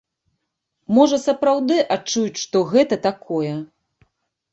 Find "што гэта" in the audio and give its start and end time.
2.45-2.99